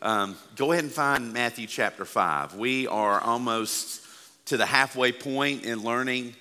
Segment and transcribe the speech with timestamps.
[0.00, 2.54] Um, go ahead and find Matthew chapter 5.
[2.54, 4.06] We are almost
[4.44, 6.36] to the halfway point in learning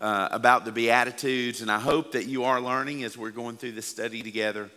[0.00, 3.72] uh, about the Beatitudes, and I hope that you are learning as we're going through
[3.72, 4.70] this study together.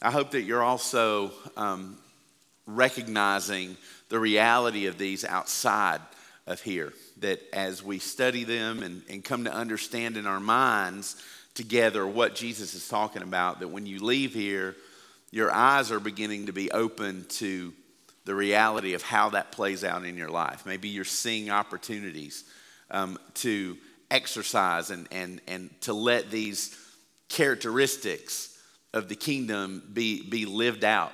[0.00, 1.98] I hope that you're also um,
[2.66, 3.76] recognizing
[4.08, 6.00] the reality of these outside
[6.48, 11.14] of here, that as we study them and, and come to understand in our minds
[11.54, 14.74] together what Jesus is talking about, that when you leave here,
[15.32, 17.72] your eyes are beginning to be open to
[18.24, 20.64] the reality of how that plays out in your life.
[20.64, 22.44] Maybe you're seeing opportunities
[22.90, 23.76] um, to
[24.10, 26.78] exercise and, and, and to let these
[27.28, 28.56] characteristics
[28.92, 31.12] of the kingdom be, be lived out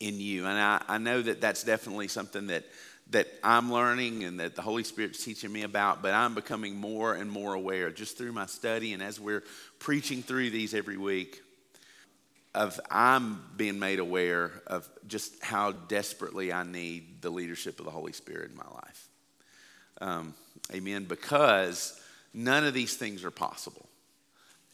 [0.00, 0.44] in you.
[0.44, 2.64] And I, I know that that's definitely something that,
[3.10, 7.14] that I'm learning and that the Holy Spirit's teaching me about, but I'm becoming more
[7.14, 9.44] and more aware just through my study and as we're
[9.78, 11.40] preaching through these every week
[12.56, 17.90] of I'm being made aware of just how desperately I need the leadership of the
[17.90, 19.08] Holy Spirit in my life.
[20.00, 20.34] Um,
[20.74, 21.04] amen.
[21.04, 22.00] Because
[22.32, 23.86] none of these things are possible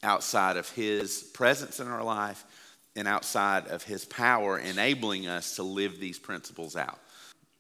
[0.02, 2.44] outside of His presence in our life
[2.94, 7.00] and outside of His power enabling us to live these principles out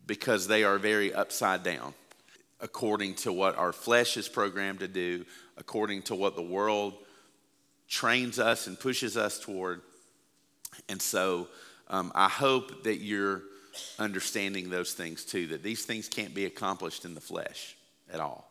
[0.06, 1.94] because they are very upside down
[2.60, 5.26] according to what our flesh is programmed to do,
[5.56, 6.94] according to what the world
[7.88, 9.82] trains us and pushes us toward
[10.88, 11.48] and so
[11.88, 13.42] um, I hope that you're
[13.98, 17.76] understanding those things too, that these things can't be accomplished in the flesh
[18.12, 18.48] at all.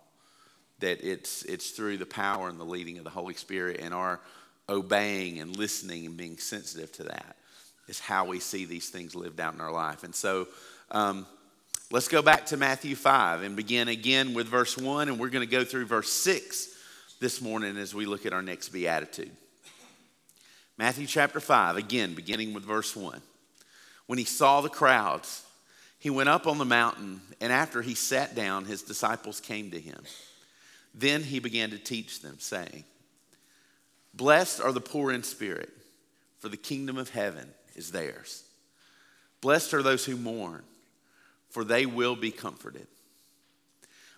[0.80, 4.20] That it's, it's through the power and the leading of the Holy Spirit and our
[4.70, 7.36] obeying and listening and being sensitive to that
[7.88, 10.04] is how we see these things lived out in our life.
[10.04, 10.48] And so
[10.92, 11.26] um,
[11.92, 15.46] let's go back to Matthew 5 and begin again with verse 1, and we're going
[15.46, 16.70] to go through verse 6
[17.20, 19.32] this morning as we look at our next beatitude.
[20.82, 23.22] Matthew chapter 5, again, beginning with verse 1.
[24.08, 25.46] When he saw the crowds,
[26.00, 29.80] he went up on the mountain, and after he sat down, his disciples came to
[29.80, 30.02] him.
[30.96, 32.84] Then he began to teach them, saying,
[34.16, 35.70] Blessed are the poor in spirit,
[36.40, 38.44] for the kingdom of heaven is theirs.
[39.40, 40.64] Blessed are those who mourn,
[41.52, 42.88] for they will be comforted.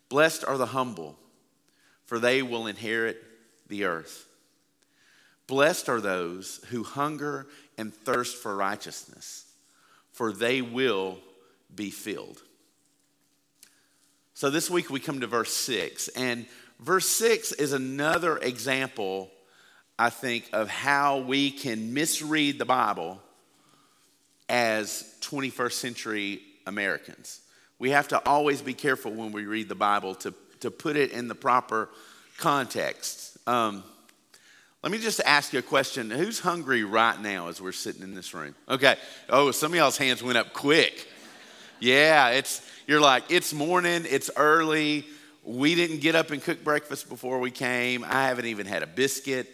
[0.08, 1.18] Blessed are the humble,
[2.06, 3.22] for they will inherit
[3.68, 4.30] the earth.
[5.48, 9.46] Blessed are those who hunger and thirst for righteousness,
[10.12, 11.20] for they will
[11.74, 12.42] be filled.
[14.34, 16.46] So this week we come to verse 6, and
[16.80, 19.30] verse 6 is another example,
[20.00, 23.22] I think, of how we can misread the Bible
[24.50, 27.42] as 21st century Americans.
[27.80, 31.12] We have to always be careful when we read the Bible to, to put it
[31.12, 31.90] in the proper
[32.38, 33.38] context.
[33.48, 33.84] Um,
[34.84, 36.12] let me just ask you a question.
[36.12, 38.54] Who's hungry right now as we're sitting in this room?
[38.68, 38.98] Okay.
[39.30, 41.08] Oh, some of y'all's hands went up quick.
[41.80, 45.06] Yeah, it's you're like, it's morning, it's early.
[45.46, 48.04] We didn't get up and cook breakfast before we came.
[48.04, 49.48] I haven't even had a biscuit.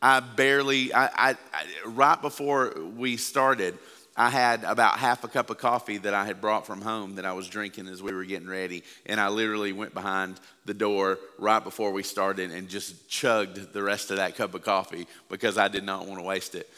[0.00, 3.78] I barely, I, I, I right before we started,
[4.20, 7.24] I had about half a cup of coffee that I had brought from home that
[7.24, 8.84] I was drinking as we were getting ready.
[9.06, 13.82] And I literally went behind the door right before we started and just chugged the
[13.82, 16.68] rest of that cup of coffee because I did not want to waste it.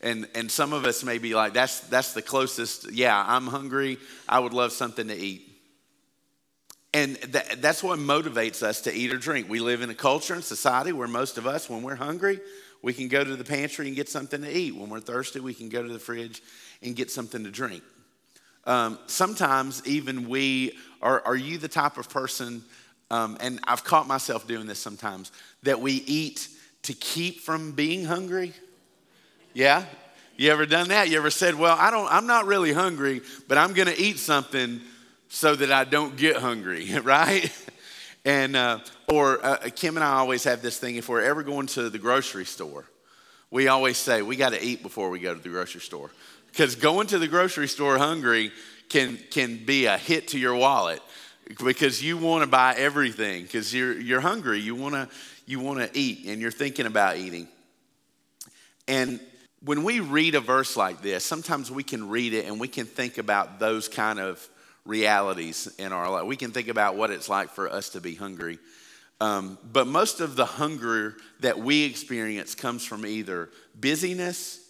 [0.00, 2.90] And, and some of us may be like, that's, that's the closest.
[2.90, 3.98] Yeah, I'm hungry.
[4.26, 5.46] I would love something to eat.
[6.94, 9.50] And that, that's what motivates us to eat or drink.
[9.50, 12.40] We live in a culture and society where most of us, when we're hungry,
[12.80, 14.74] we can go to the pantry and get something to eat.
[14.74, 16.40] When we're thirsty, we can go to the fridge
[16.86, 17.82] and get something to drink.
[18.64, 22.64] Um, sometimes, even we are, are you the type of person,
[23.10, 25.30] um, and I've caught myself doing this sometimes,
[25.62, 26.48] that we eat
[26.82, 28.54] to keep from being hungry?
[29.52, 29.84] Yeah?
[30.36, 31.08] You ever done that?
[31.08, 34.80] You ever said, Well, I don't, I'm not really hungry, but I'm gonna eat something
[35.28, 37.50] so that I don't get hungry, right?
[38.24, 41.68] And, uh, or uh, Kim and I always have this thing if we're ever going
[41.68, 42.84] to the grocery store,
[43.50, 46.10] we always say, we got to eat before we go to the grocery store.
[46.56, 48.50] Because going to the grocery store hungry
[48.88, 51.02] can, can be a hit to your wallet
[51.62, 54.58] because you want to buy everything because you're, you're hungry.
[54.60, 55.08] You want to
[55.44, 57.46] you wanna eat and you're thinking about eating.
[58.88, 59.20] And
[59.62, 62.86] when we read a verse like this, sometimes we can read it and we can
[62.86, 64.48] think about those kind of
[64.86, 66.24] realities in our life.
[66.24, 68.58] We can think about what it's like for us to be hungry.
[69.20, 74.65] Um, but most of the hunger that we experience comes from either busyness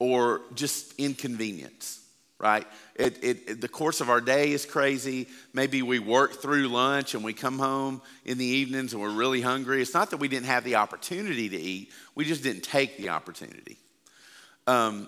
[0.00, 2.00] or just inconvenience,
[2.38, 2.66] right?
[2.96, 5.28] It, it, it, the course of our day is crazy.
[5.52, 9.40] Maybe we work through lunch and we come home in the evenings and we're really
[9.42, 9.80] hungry.
[9.80, 13.10] It's not that we didn't have the opportunity to eat, we just didn't take the
[13.10, 13.78] opportunity.
[14.66, 15.06] Um,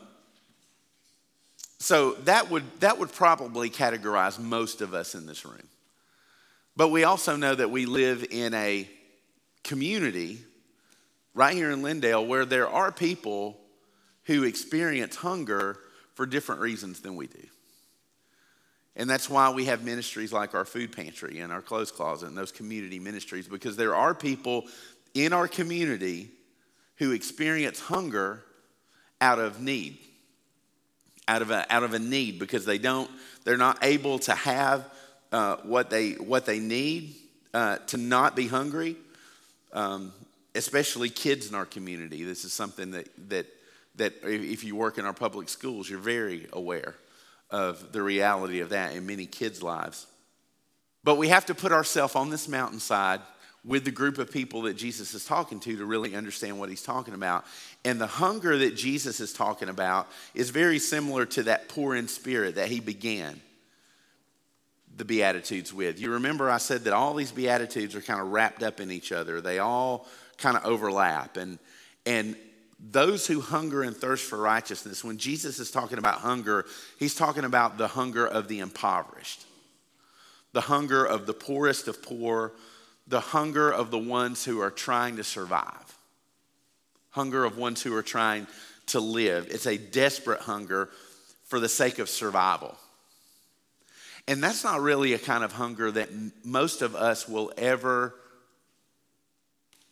[1.79, 5.69] So that would, that would probably categorize most of us in this room.
[6.77, 8.89] But we also know that we live in a
[9.65, 10.39] community
[11.35, 13.59] right here in Lindale where there are people
[14.25, 15.79] who experience hunger
[16.15, 17.47] for different reasons than we do.
[18.95, 22.37] And that's why we have ministries like our food pantry and our clothes closet and
[22.37, 24.67] those community ministries because there are people
[25.15, 26.29] in our community
[26.97, 28.45] who experience hunger
[29.21, 29.99] out of need.
[31.27, 33.11] Out of a, out of a need because they don't,
[33.45, 34.85] they're not able to have
[35.31, 37.15] uh, what, they, what they need
[37.55, 38.97] uh, to not be hungry,
[39.73, 40.13] um,
[40.55, 42.25] especially kids in our community.
[42.25, 43.47] This is something that, that,
[43.97, 46.95] that if you work in our public schools, you're very aware
[47.51, 50.07] of the reality of that in many kids' lives.
[51.05, 53.21] But we have to put ourselves on this mountainside
[53.65, 56.83] with the group of people that Jesus is talking to to really understand what he's
[56.83, 57.45] talking about.
[57.85, 62.09] And the hunger that Jesus is talking about is very similar to that poor in
[62.09, 63.41] spirit that he began
[64.97, 66.01] the Beatitudes with.
[66.01, 69.13] You remember I said that all these Beatitudes are kind of wrapped up in each
[69.13, 70.07] other, they all
[70.39, 71.37] kind of overlap.
[71.37, 71.59] And,
[72.05, 72.37] and
[72.91, 76.67] those who hunger and thirst for righteousness, when Jesus is talking about hunger,
[76.99, 79.45] he's talking about the hunger of the impoverished,
[80.53, 82.53] the hunger of the poorest of poor,
[83.07, 85.97] the hunger of the ones who are trying to survive,
[87.11, 88.49] hunger of ones who are trying
[88.87, 89.47] to live.
[89.49, 90.89] It's a desperate hunger
[91.45, 92.77] for the sake of survival.
[94.27, 96.09] And that's not really a kind of hunger that
[96.45, 98.15] most of us will ever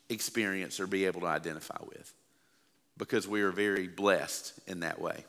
[0.08, 2.12] experience or be able to identify with
[3.00, 5.24] because we are very blessed in that way.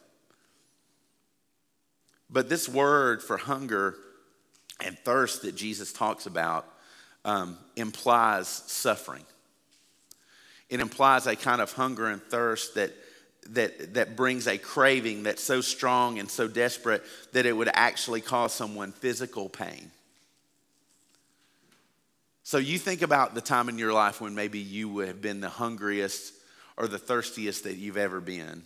[2.30, 3.96] But this word for hunger
[4.86, 6.68] and thirst that Jesus talks about
[7.24, 9.24] um, implies suffering.
[10.70, 12.92] It implies a kind of hunger and thirst that
[13.50, 18.22] that, that brings a craving that's so strong and so desperate that it would actually
[18.22, 19.90] cause someone physical pain.
[22.44, 25.42] So you think about the time in your life when maybe you would have been
[25.42, 26.34] the hungriest
[26.82, 28.64] or the thirstiest that you've ever been.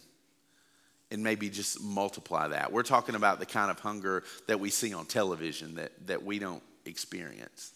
[1.12, 2.72] And maybe just multiply that.
[2.72, 6.40] We're talking about the kind of hunger that we see on television that, that we
[6.40, 7.74] don't experience.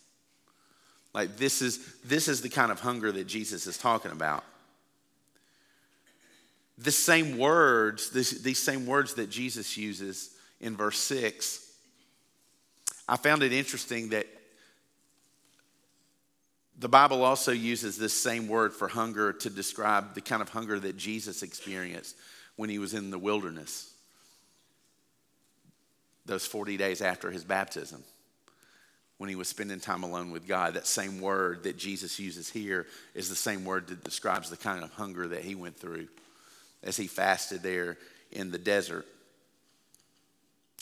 [1.13, 4.43] Like this is this is the kind of hunger that Jesus is talking about
[6.79, 10.31] the same words, this, these same words that Jesus uses
[10.61, 11.65] in verse 6,
[13.07, 14.25] I found it interesting that
[16.79, 20.79] the Bible also uses this same word for hunger to describe the kind of hunger
[20.79, 22.15] that Jesus experienced
[22.55, 23.93] when he was in the wilderness,
[26.25, 28.01] those 40 days after his baptism,
[29.17, 30.75] when he was spending time alone with God.
[30.75, 34.81] That same word that Jesus uses here is the same word that describes the kind
[34.81, 36.07] of hunger that he went through
[36.81, 37.97] as he fasted there
[38.31, 39.05] in the desert.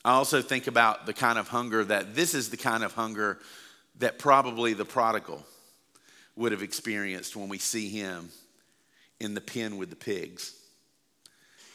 [0.05, 3.39] I also think about the kind of hunger that this is the kind of hunger
[3.97, 5.43] that probably the prodigal
[6.37, 8.29] would have experienced when we see him
[9.19, 10.53] in the pen with the pigs.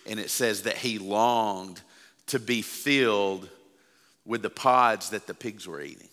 [0.07, 1.81] And it says that he longed
[2.29, 3.49] to be filled
[4.25, 6.09] with the pods that the pigs were eating.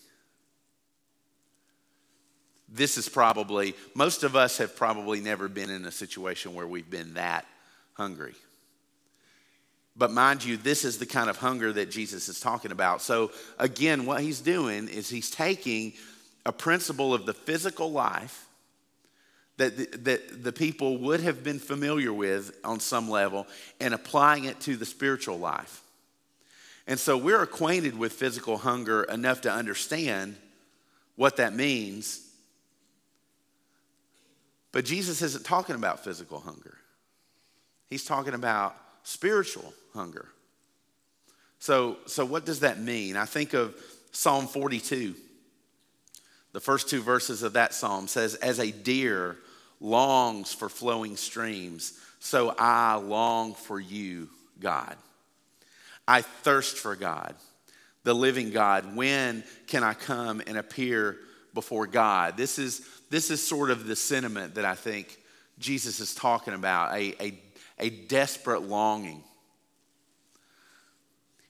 [2.68, 6.90] This is probably, most of us have probably never been in a situation where we've
[6.90, 7.46] been that
[7.94, 8.34] hungry.
[9.96, 13.02] But mind you, this is the kind of hunger that Jesus is talking about.
[13.02, 15.94] So, again, what he's doing is he's taking
[16.46, 18.46] a principle of the physical life
[19.60, 23.46] that the, that the people would have been familiar with on some level
[23.78, 25.82] and applying it to the spiritual life.
[26.86, 30.36] And so we're acquainted with physical hunger enough to understand
[31.16, 32.26] what that means.
[34.72, 36.78] But Jesus isn't talking about physical hunger.
[37.90, 40.28] He's talking about spiritual hunger.
[41.58, 43.16] So, so what does that mean?
[43.16, 43.74] I think of
[44.12, 45.14] Psalm 42.
[46.52, 49.36] The first two verses of that psalm says, As a deer
[49.80, 54.28] longs for flowing streams, so I long for you,
[54.60, 54.96] God.
[56.06, 57.34] I thirst for God,
[58.04, 58.94] the living God.
[58.94, 61.16] When can I come and appear
[61.54, 62.36] before God?
[62.36, 65.18] This is, this is sort of the sentiment that I think
[65.58, 67.40] Jesus is talking about a, a
[67.82, 69.22] a desperate longing.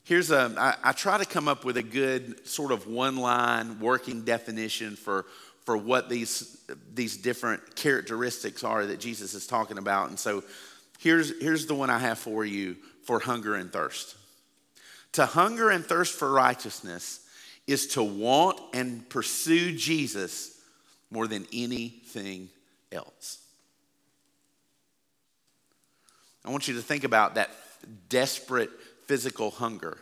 [0.04, 3.80] Here's a, I, I try to come up with a good sort of one line
[3.80, 5.26] working definition for,
[5.70, 6.58] for what these,
[6.94, 10.08] these different characteristics are that Jesus is talking about.
[10.08, 10.42] And so
[10.98, 12.74] here's, here's the one I have for you
[13.04, 14.16] for hunger and thirst.
[15.12, 17.24] To hunger and thirst for righteousness
[17.68, 20.60] is to want and pursue Jesus
[21.08, 22.48] more than anything
[22.90, 23.38] else.
[26.44, 27.50] I want you to think about that
[28.08, 28.70] desperate
[29.06, 29.98] physical hunger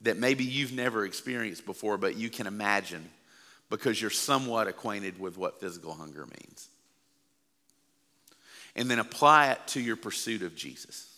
[0.00, 3.08] that maybe you've never experienced before, but you can imagine
[3.70, 6.68] because you're somewhat acquainted with what physical hunger means.
[8.74, 11.08] And then apply it to your pursuit of Jesus.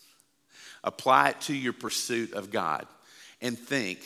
[0.83, 2.87] Apply it to your pursuit of God
[3.41, 3.99] and think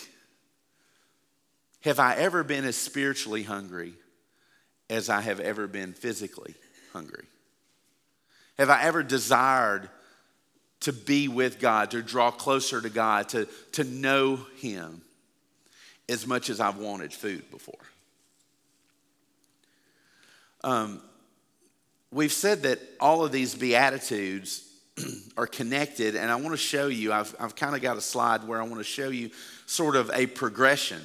[1.81, 3.93] have I ever been as spiritually hungry
[4.89, 6.55] as I have ever been physically
[6.93, 7.25] hungry?
[8.57, 9.89] Have I ever desired
[10.81, 15.01] to be with God, to draw closer to God, to, to know Him
[16.07, 17.75] as much as I've wanted food before?
[20.63, 21.01] Um,
[22.11, 24.63] we've said that all of these Beatitudes
[25.37, 28.47] are connected, and I want to show you, I've, I've kind of got a slide
[28.47, 29.31] where I want to show you
[29.65, 31.01] sort of a progression.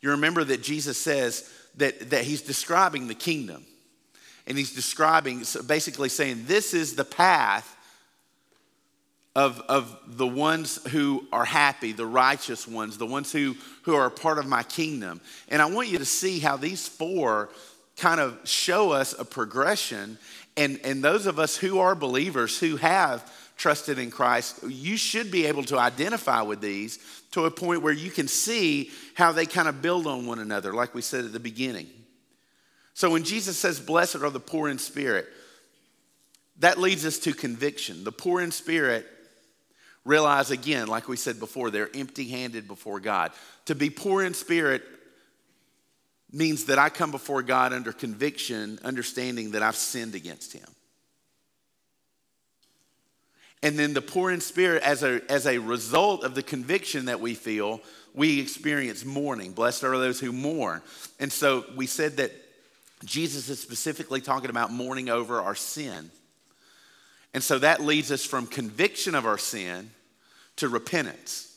[0.00, 3.64] You remember that Jesus says that, that he's describing the kingdom,
[4.46, 7.76] and he's describing, basically saying, This is the path
[9.36, 14.06] of, of the ones who are happy, the righteous ones, the ones who, who are
[14.06, 15.20] a part of my kingdom.
[15.48, 17.50] And I want you to see how these four
[18.00, 20.18] kind of show us a progression.
[20.56, 25.30] And, and those of us who are believers, who have trusted in Christ, you should
[25.30, 26.98] be able to identify with these
[27.32, 30.72] to a point where you can see how they kind of build on one another,
[30.72, 31.86] like we said at the beginning.
[32.94, 35.26] So when Jesus says, Blessed are the poor in spirit,
[36.58, 38.02] that leads us to conviction.
[38.02, 39.06] The poor in spirit
[40.04, 43.32] realize again, like we said before, they're empty handed before God.
[43.66, 44.82] To be poor in spirit
[46.32, 50.66] means that I come before God under conviction, understanding that I've sinned against Him.
[53.62, 57.20] And then the poor in spirit, as a, as a result of the conviction that
[57.20, 57.80] we feel,
[58.14, 59.52] we experience mourning.
[59.52, 60.80] Blessed are those who mourn.
[61.18, 62.32] And so we said that
[63.04, 66.10] Jesus is specifically talking about mourning over our sin.
[67.34, 69.90] And so that leads us from conviction of our sin
[70.56, 71.49] to repentance.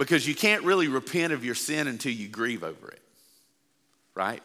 [0.00, 3.02] Because you can't really repent of your sin until you grieve over it,
[4.14, 4.42] right?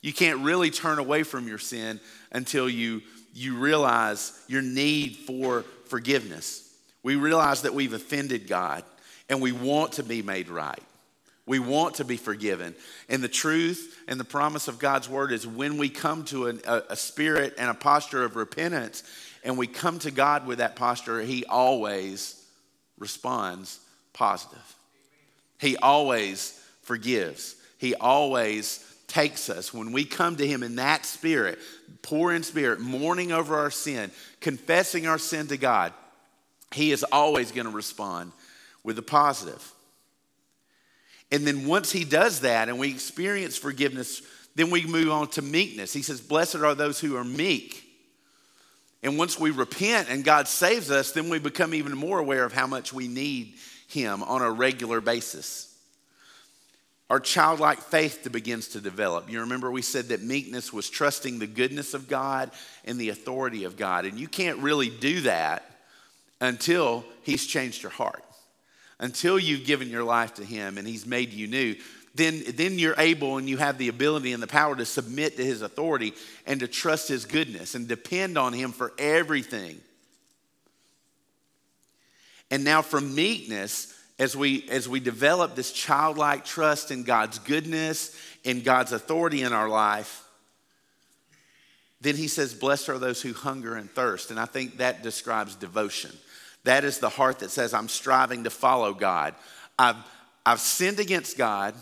[0.00, 2.00] You can't really turn away from your sin
[2.32, 3.02] until you,
[3.34, 6.74] you realize your need for forgiveness.
[7.02, 8.82] We realize that we've offended God
[9.28, 10.82] and we want to be made right.
[11.44, 12.74] We want to be forgiven.
[13.10, 16.82] And the truth and the promise of God's word is when we come to a,
[16.88, 19.02] a, spirit and a posture of repentance
[19.44, 22.42] and we come to God with that posture, He always
[22.98, 23.80] responds
[24.14, 24.73] positive.
[25.64, 27.56] He always forgives.
[27.78, 29.72] He always takes us.
[29.72, 31.58] When we come to Him in that spirit,
[32.02, 35.94] poor in spirit, mourning over our sin, confessing our sin to God,
[36.72, 38.32] He is always going to respond
[38.82, 39.72] with a positive.
[41.32, 44.20] And then once He does that and we experience forgiveness,
[44.54, 45.94] then we move on to meekness.
[45.94, 47.80] He says, Blessed are those who are meek.
[49.02, 52.52] And once we repent and God saves us, then we become even more aware of
[52.52, 53.54] how much we need
[53.94, 55.74] him on a regular basis.
[57.10, 59.30] Our childlike faith begins to develop.
[59.30, 62.50] You remember we said that meekness was trusting the goodness of God
[62.84, 64.04] and the authority of God.
[64.04, 65.70] And you can't really do that
[66.40, 68.24] until He's changed your heart,
[68.98, 71.76] until you've given your life to Him and He's made you new.
[72.14, 75.44] Then, then you're able and you have the ability and the power to submit to
[75.44, 76.14] His authority
[76.46, 79.80] and to trust His goodness and depend on Him for everything.
[82.54, 88.16] And now from meekness, as we as we develop this childlike trust in God's goodness,
[88.44, 90.22] in God's authority in our life,
[92.00, 94.30] then he says, Blessed are those who hunger and thirst.
[94.30, 96.12] And I think that describes devotion.
[96.62, 99.34] That is the heart that says, I'm striving to follow God.
[99.76, 99.96] I've,
[100.46, 101.74] I've sinned against God.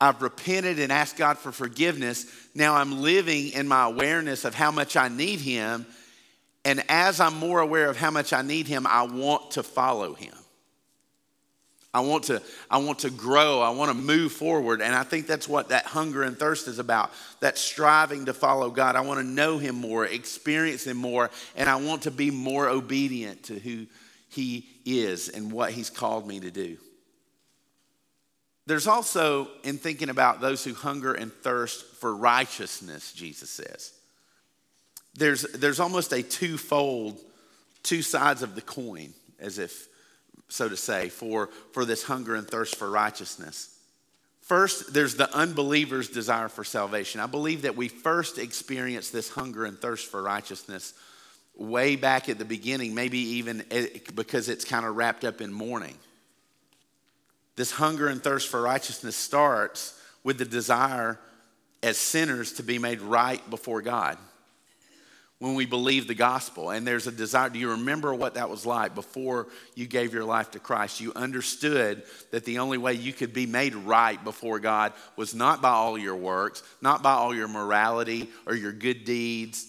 [0.00, 2.26] I've repented and asked God for forgiveness.
[2.56, 5.86] Now I'm living in my awareness of how much I need Him
[6.64, 10.14] and as I'm more aware of how much I need him, I want to follow
[10.14, 10.34] him.
[11.94, 12.40] I want to,
[12.70, 13.60] I want to grow.
[13.60, 14.80] I want to move forward.
[14.80, 18.70] And I think that's what that hunger and thirst is about that striving to follow
[18.70, 18.96] God.
[18.96, 22.68] I want to know Him more, experience Him more, and I want to be more
[22.68, 23.86] obedient to who
[24.30, 26.78] He is and what He's called me to do.
[28.64, 33.92] There's also, in thinking about those who hunger and thirst for righteousness, Jesus says
[35.14, 37.20] there's, there's almost a twofold,
[37.82, 39.88] two sides of the coin, as if,
[40.48, 43.68] so to say, for, for this hunger and thirst for righteousness.
[44.40, 47.20] First, there's the unbeliever's desire for salvation.
[47.20, 50.94] I believe that we first experience this hunger and thirst for righteousness
[51.56, 53.64] way back at the beginning, maybe even
[54.14, 55.96] because it's kind of wrapped up in mourning.
[57.54, 61.18] This hunger and thirst for righteousness starts with the desire
[61.82, 64.16] as sinners to be made right before God.
[65.42, 66.70] When we believe the gospel.
[66.70, 67.50] And there's a desire.
[67.50, 71.00] Do you remember what that was like before you gave your life to Christ?
[71.00, 75.60] You understood that the only way you could be made right before God was not
[75.60, 79.66] by all your works, not by all your morality or your good deeds,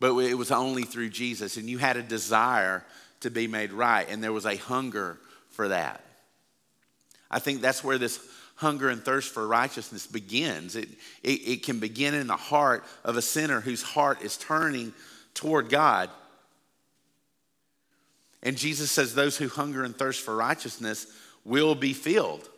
[0.00, 1.56] but it was only through Jesus.
[1.56, 2.84] And you had a desire
[3.20, 5.16] to be made right, and there was a hunger
[5.50, 6.04] for that.
[7.30, 8.18] I think that's where this
[8.58, 10.74] hunger and thirst for righteousness begins.
[10.74, 10.88] It,
[11.22, 14.92] it, it, can begin in the heart of a sinner whose heart is turning
[15.32, 16.10] toward God.
[18.42, 21.06] And Jesus says, Those who hunger and thirst for righteousness
[21.44, 22.48] will be filled.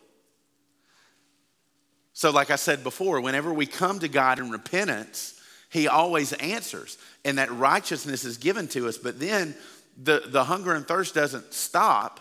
[2.14, 5.38] So, like I said before, whenever we come to God in repentance,
[5.68, 8.96] He always answers, and that righteousness is given to us.
[8.96, 9.54] But then
[10.02, 12.20] the, the hunger and thirst doesn't stop,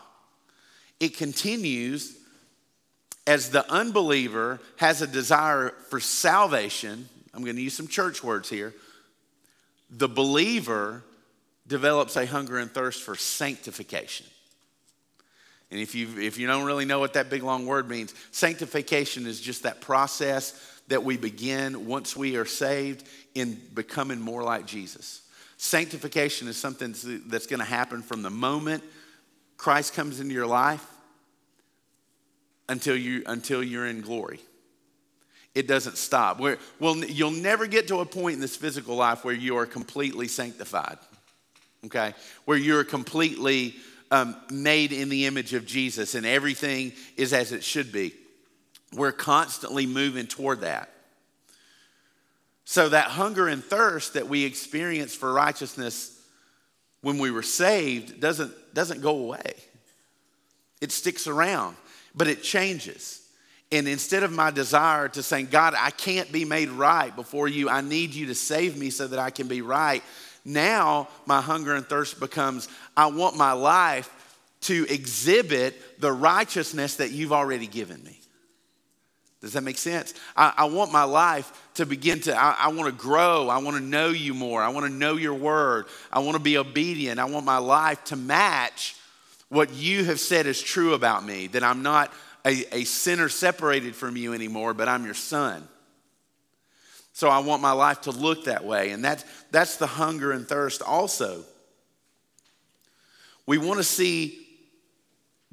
[0.99, 2.18] it continues
[3.29, 8.49] as the unbeliever has a desire for salvation, I'm going to use some church words
[8.49, 8.73] here.
[9.91, 11.03] The believer
[11.67, 14.25] develops a hunger and thirst for sanctification.
[15.69, 19.27] And if you, if you don't really know what that big long word means, sanctification
[19.27, 24.65] is just that process that we begin once we are saved in becoming more like
[24.65, 25.21] Jesus.
[25.57, 26.95] Sanctification is something
[27.27, 28.83] that's going to happen from the moment
[29.55, 30.83] Christ comes into your life
[32.69, 34.39] until, you, until you're in glory.
[35.55, 36.39] It doesn't stop.
[36.39, 39.65] Where, well, you'll never get to a point in this physical life where you are
[39.65, 40.99] completely sanctified,
[41.85, 42.13] okay?
[42.45, 43.75] Where you're completely
[44.11, 48.13] um, made in the image of Jesus and everything is as it should be.
[48.93, 50.89] We're constantly moving toward that.
[52.65, 56.15] So, that hunger and thirst that we experience for righteousness
[57.01, 59.55] when we were saved doesn't, doesn't go away,
[60.79, 61.75] it sticks around
[62.15, 63.21] but it changes.
[63.71, 67.69] And instead of my desire to saying, God, I can't be made right before you,
[67.69, 70.03] I need you to save me so that I can be right,
[70.43, 74.09] now my hunger and thirst becomes, I want my life
[74.61, 78.19] to exhibit the righteousness that you've already given me.
[79.41, 80.13] Does that make sense?
[80.35, 83.47] I, I want my life to begin to, I, I want to grow.
[83.47, 84.61] I want to know you more.
[84.61, 85.85] I want to know your word.
[86.11, 87.19] I want to be obedient.
[87.19, 88.95] I want my life to match
[89.49, 92.13] what you have said is true about me, that I'm not
[92.45, 95.67] a, a sinner separated from you anymore, but I'm your son.
[97.13, 98.91] So I want my life to look that way.
[98.91, 101.43] And that's, that's the hunger and thirst also.
[103.45, 104.39] We want to see,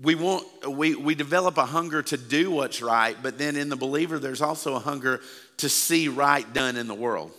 [0.01, 3.77] we, want, we, we develop a hunger to do what's right, but then in the
[3.77, 5.21] believer, there's also a hunger
[5.57, 7.33] to see right done in the world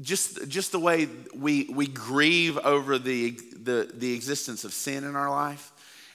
[0.00, 3.30] just, just the way we, we grieve over the,
[3.62, 5.72] the, the existence of sin in our life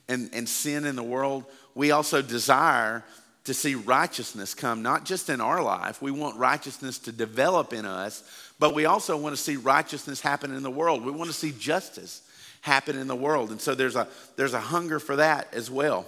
[0.08, 1.45] and, and sin in the world,
[1.76, 3.04] we also desire
[3.43, 6.02] to see righteousness come, not just in our life.
[6.02, 8.24] We want righteousness to develop in us,
[8.58, 11.06] but we also want to see righteousness happen in the world.
[11.06, 12.21] We want to see justice
[12.62, 13.52] happen in the world.
[13.52, 16.08] And so there's a, there's a hunger for that as well.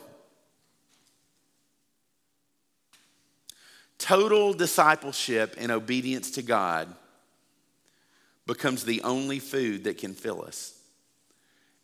[3.99, 6.87] Total discipleship and obedience to God
[8.47, 10.73] becomes the only food that can fill us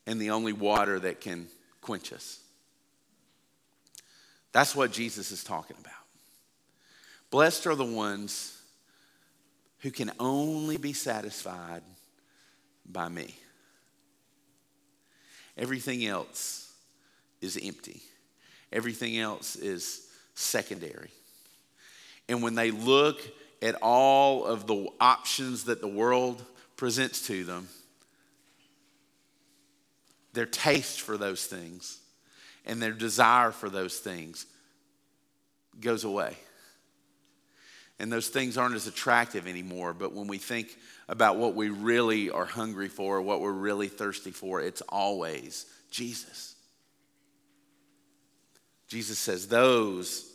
[0.08, 1.47] and the only water that can
[1.82, 2.39] quench us.
[4.54, 5.93] That's what Jesus is talking about.
[7.30, 8.58] Blessed are the ones
[9.80, 11.82] who can only be satisfied
[12.86, 13.36] by me.
[15.58, 16.71] Everything else
[17.41, 18.02] is empty,
[18.71, 21.12] everything else is secondary.
[22.30, 23.21] And when they look
[23.62, 26.43] at all of the options that the world
[26.76, 27.68] presents to them,
[30.34, 32.00] their taste for those things
[32.66, 34.46] and their desire for those things
[35.80, 36.36] goes away.
[38.00, 39.94] And those things aren't as attractive anymore.
[39.94, 40.76] But when we think
[41.08, 46.56] about what we really are hungry for, what we're really thirsty for, it's always Jesus.
[48.88, 50.30] Jesus says, Those,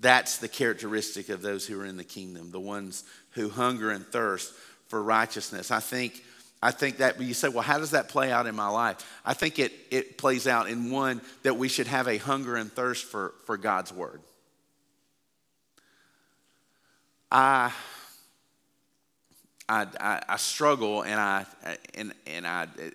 [0.00, 4.06] that's the characteristic of those who are in the kingdom, the ones who hunger and
[4.06, 4.52] thirst
[4.92, 5.70] for righteousness.
[5.70, 6.22] I think,
[6.62, 8.98] I think that you say, well, how does that play out in my life?
[9.24, 12.70] I think it, it plays out in one that we should have a hunger and
[12.70, 14.20] thirst for, for God's word.
[17.30, 17.72] I,
[19.66, 21.46] I, I, I struggle and I,
[21.94, 22.94] and, and I, it,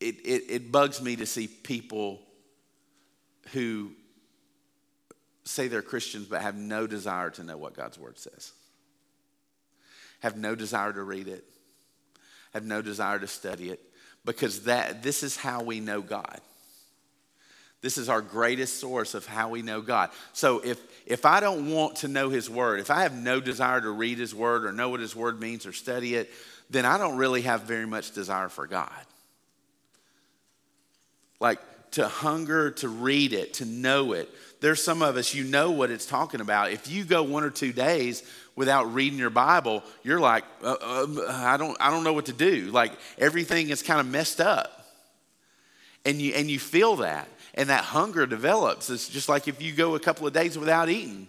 [0.00, 2.22] it, it bugs me to see people
[3.52, 3.90] who
[5.44, 8.54] say they're Christians but have no desire to know what God's word says
[10.20, 11.44] have no desire to read it,
[12.52, 13.80] have no desire to study it,
[14.24, 16.40] because that, this is how we know God.
[17.84, 20.08] This is our greatest source of how we know God.
[20.32, 23.78] So if, if I don't want to know His Word, if I have no desire
[23.78, 26.30] to read His Word or know what His Word means or study it,
[26.70, 28.88] then I don't really have very much desire for God.
[31.40, 34.30] Like to hunger to read it, to know it.
[34.64, 36.72] There's some of us, you know what it's talking about.
[36.72, 38.22] If you go one or two days
[38.56, 42.32] without reading your Bible, you're like, uh, uh, I, don't, I don't know what to
[42.32, 42.70] do.
[42.70, 44.86] Like everything is kind of messed up.
[46.06, 48.88] And you, and you feel that and that hunger develops.
[48.88, 51.28] It's just like if you go a couple of days without eating,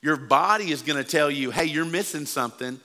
[0.00, 2.80] your body is going to tell you, hey, you're missing something.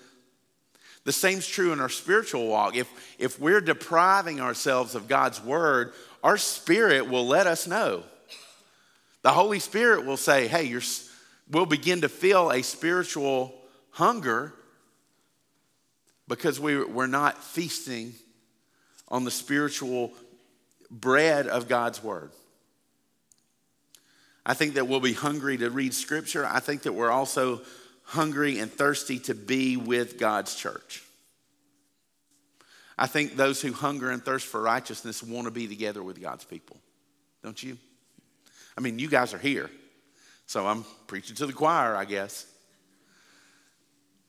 [1.06, 2.76] The same's true in our spiritual walk.
[2.76, 5.94] If, if we're depriving ourselves of God's word,
[6.26, 8.04] our spirit will let us know.
[9.28, 10.82] The Holy Spirit will say, hey, you're,
[11.52, 13.54] we'll begin to feel a spiritual
[13.90, 14.54] hunger
[16.30, 18.14] because we, we're not feasting
[19.10, 20.14] on the spiritual
[20.90, 22.32] bread of God's word.
[24.46, 26.46] I think that we'll be hungry to read scripture.
[26.46, 27.64] I think that we're also
[28.04, 31.04] hungry and thirsty to be with God's church.
[32.98, 36.46] I think those who hunger and thirst for righteousness want to be together with God's
[36.46, 36.78] people.
[37.44, 37.78] Don't you?
[38.78, 39.70] I mean, you guys are here.
[40.46, 42.46] So I'm preaching to the choir, I guess.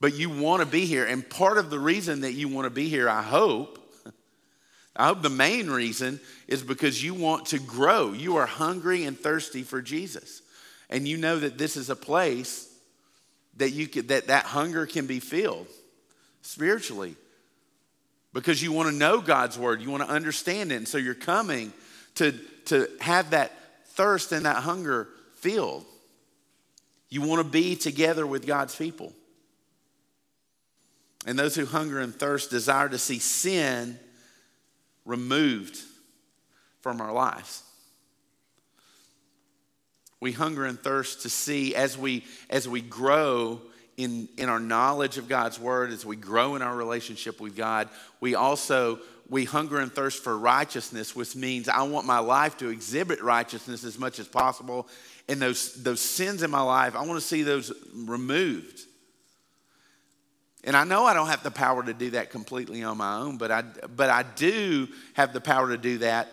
[0.00, 1.04] But you want to be here.
[1.04, 3.78] And part of the reason that you want to be here, I hope,
[4.96, 8.12] I hope the main reason is because you want to grow.
[8.12, 10.42] You are hungry and thirsty for Jesus.
[10.90, 12.72] And you know that this is a place
[13.58, 15.66] that you could, that, that hunger can be filled
[16.42, 17.16] spiritually
[18.32, 20.76] because you want to know God's word, you want to understand it.
[20.76, 21.72] And so you're coming
[22.16, 22.32] to,
[22.66, 23.52] to have that
[23.98, 25.84] thirst and that hunger filled.
[27.10, 29.12] You want to be together with God's people.
[31.26, 33.98] And those who hunger and thirst desire to see sin
[35.04, 35.78] removed
[36.80, 37.64] from our lives.
[40.20, 43.60] We hunger and thirst to see as we, as we grow
[43.96, 47.88] in, in our knowledge of God's word, as we grow in our relationship with God,
[48.20, 52.68] we also we hunger and thirst for righteousness, which means I want my life to
[52.68, 54.88] exhibit righteousness as much as possible.
[55.28, 58.80] And those, those sins in my life, I want to see those removed.
[60.64, 63.36] And I know I don't have the power to do that completely on my own,
[63.36, 63.62] but I,
[63.94, 66.28] but I do have the power to do that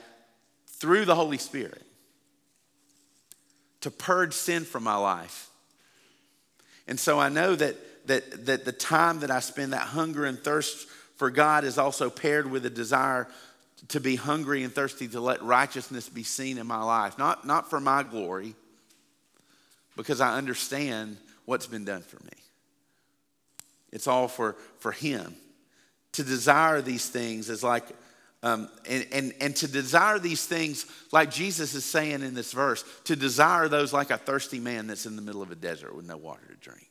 [0.67, 1.86] through the Holy Spirit
[3.81, 5.49] to purge sin from my life.
[6.88, 7.75] And so I know that,
[8.08, 12.10] that, that the time that I spend, that hunger and thirst for God, is also
[12.10, 13.28] paired with a desire
[13.89, 17.17] to be hungry and thirsty to let righteousness be seen in my life.
[17.17, 18.56] Not, not for my glory,
[19.95, 22.32] because I understand what's been done for me.
[23.91, 25.36] It's all for, for Him.
[26.13, 27.84] To desire these things is like,
[28.43, 32.84] um, and, and, and to desire these things, like Jesus is saying in this verse,
[33.06, 36.06] to desire those like a thirsty man that's in the middle of a desert with
[36.06, 36.88] no water to drink.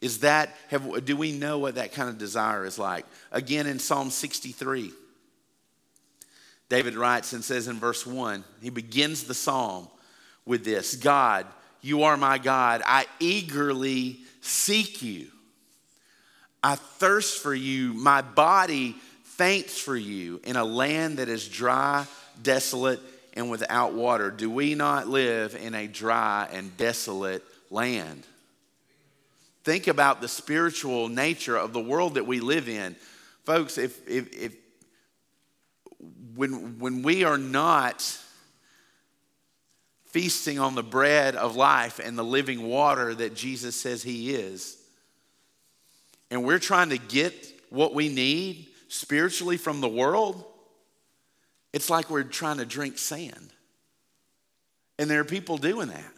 [0.00, 3.06] Is that, have, do we know what that kind of desire is like?
[3.32, 4.92] Again, in Psalm 63,
[6.68, 9.88] David writes and says in verse 1, he begins the psalm
[10.44, 11.46] with this God,
[11.80, 12.82] you are my God.
[12.84, 15.28] I eagerly seek you.
[16.62, 17.92] I thirst for you.
[17.94, 22.06] My body faints for you in a land that is dry,
[22.42, 23.00] desolate,
[23.34, 24.30] and without water.
[24.30, 28.26] Do we not live in a dry and desolate land?
[29.66, 32.94] Think about the spiritual nature of the world that we live in.
[33.42, 34.56] Folks, if, if, if
[36.36, 38.00] when, when we are not
[40.04, 44.78] feasting on the bread of life and the living water that Jesus says He is.
[46.30, 47.34] And we're trying to get
[47.68, 50.44] what we need spiritually from the world.
[51.72, 53.50] It's like we're trying to drink sand.
[54.96, 56.15] And there are people doing that.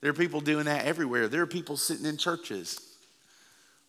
[0.00, 1.28] There are people doing that everywhere.
[1.28, 2.80] There are people sitting in churches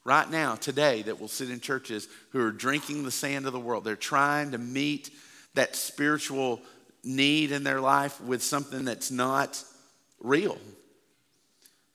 [0.03, 3.59] right now, today, that will sit in churches who are drinking the sand of the
[3.59, 3.83] world.
[3.83, 5.11] They're trying to meet
[5.53, 6.61] that spiritual
[7.03, 9.61] need in their life with something that's not
[10.19, 10.57] real.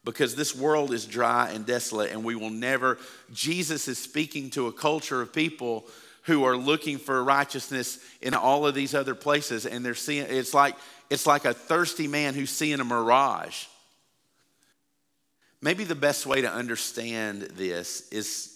[0.05, 2.99] Because this world is dry and desolate, and we will never.
[3.33, 5.87] Jesus is speaking to a culture of people
[6.25, 10.55] who are looking for righteousness in all of these other places, and they're seeing it's
[10.55, 10.77] like
[11.09, 13.67] it's like a thirsty man who's seeing a mirage.
[15.63, 18.53] Maybe the best way to understand this is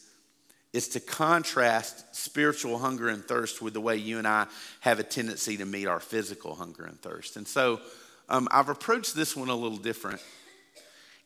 [0.77, 4.47] is to contrast spiritual hunger and thirst with the way you and I
[4.81, 7.39] have a tendency to meet our physical hunger and thirst.
[7.39, 7.81] And so
[8.29, 10.21] um, I've approached this one a little different.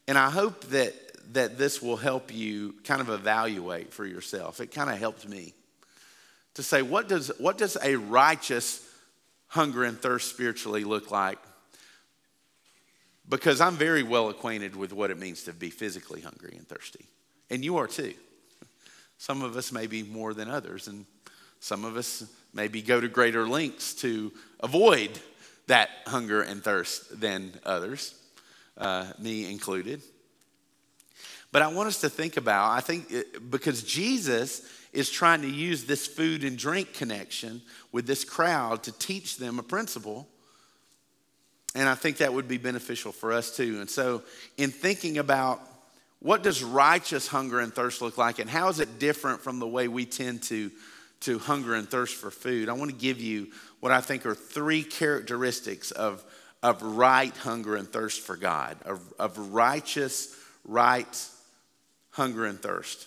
[0.07, 0.95] And I hope that,
[1.33, 4.61] that this will help you kind of evaluate for yourself.
[4.61, 5.53] It kind of helped me
[6.55, 8.87] to say, what does, what does a righteous
[9.49, 11.39] hunger and thirst spiritually look like?
[13.31, 17.07] Because I'm very well acquainted with what it means to be physically hungry and thirsty.
[17.49, 18.13] And you are too.
[19.19, 21.07] Some of us may be more than others, and
[21.61, 25.11] some of us maybe go to greater lengths to avoid
[25.69, 28.15] that hunger and thirst than others,
[28.77, 30.03] uh, me included.
[31.53, 33.13] But I want us to think about, I think,
[33.49, 34.63] because Jesus
[34.93, 37.63] is trying to use this food and drink connection
[37.93, 40.27] with this crowd to teach them a principle.
[41.75, 43.81] And I think that would be beneficial for us too.
[43.81, 44.23] And so,
[44.57, 45.61] in thinking about
[46.19, 49.67] what does righteous hunger and thirst look like, and how is it different from the
[49.67, 50.71] way we tend to,
[51.21, 53.49] to hunger and thirst for food, I want to give you
[53.81, 56.23] what I think are three characteristics of,
[56.63, 61.29] of right hunger and thirst for God, of, of righteous, right
[62.11, 63.07] hunger and thirst.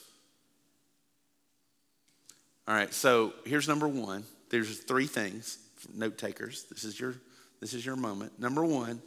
[2.67, 4.23] All right, so here's number one.
[4.49, 5.59] There's three things,
[5.93, 6.63] note takers.
[6.63, 7.15] This is your
[7.63, 8.37] this is your moment.
[8.37, 9.01] Number one,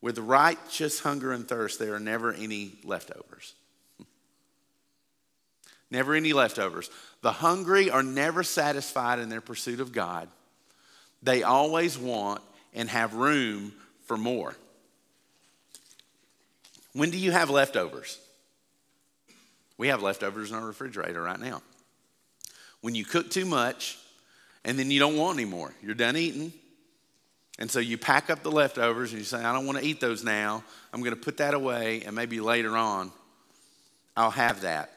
[0.00, 3.52] with righteous hunger and thirst, there are never any leftovers.
[5.90, 6.88] Never any leftovers.
[7.20, 10.28] The hungry are never satisfied in their pursuit of God.
[11.22, 12.40] They always want
[12.72, 13.74] and have room
[14.06, 14.56] for more.
[16.94, 18.18] When do you have leftovers?
[19.76, 21.60] We have leftovers in our refrigerator right now.
[22.80, 23.98] When you cook too much
[24.64, 26.52] and then you don't want any more, you're done eating.
[27.58, 30.00] And so you pack up the leftovers and you say, I don't want to eat
[30.00, 30.64] those now.
[30.94, 33.12] I'm going to put that away and maybe later on
[34.16, 34.90] I'll have that.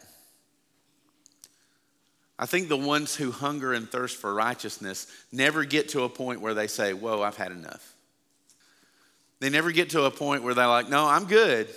[2.38, 6.40] I think the ones who hunger and thirst for righteousness never get to a point
[6.40, 7.94] where they say, Whoa, I've had enough.
[9.40, 11.68] They never get to a point where they're like, No, I'm good.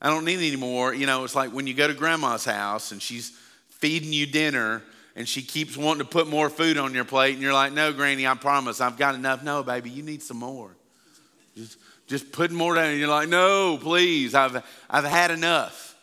[0.00, 0.94] I don't need any more.
[0.94, 3.30] You know, it's like when you go to grandma's house and she's
[3.68, 4.82] feeding you dinner
[5.14, 7.92] and she keeps wanting to put more food on your plate, and you're like, No,
[7.92, 9.42] Granny, I promise, I've got enough.
[9.42, 10.74] No, baby, you need some more.
[11.56, 12.86] Just, just put more down.
[12.86, 15.96] And you're like, No, please, I've, I've had enough.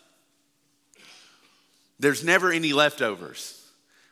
[2.00, 3.56] There's never any leftovers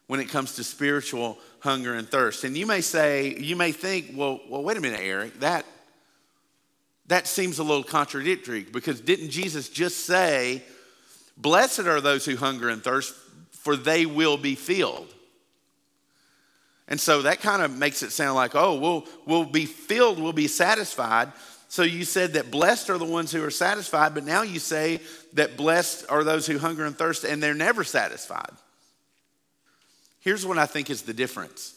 [0.07, 2.43] when it comes to spiritual hunger and thirst.
[2.43, 5.65] And you may say, you may think, well, well, wait a minute, Eric, that
[7.07, 10.61] that seems a little contradictory because didn't Jesus just say,
[11.37, 13.13] Blessed are those who hunger and thirst,
[13.67, 15.13] for they will be filled?
[16.87, 20.31] And so that kind of makes it sound like, oh, we'll, we'll be filled, we'll
[20.31, 21.33] be satisfied.
[21.67, 25.01] So you said that blessed are the ones who are satisfied, but now you say
[25.33, 28.53] that blessed are those who hunger and thirst and they're never satisfied.
[30.21, 31.75] Here's what I think is the difference